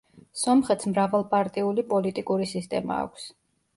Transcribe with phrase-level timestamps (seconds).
[0.43, 3.29] სომხეთს მრავალპარტიული პოლიტიკური სისტემა აქვს.